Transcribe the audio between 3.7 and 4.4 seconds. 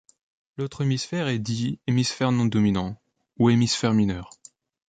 mineur.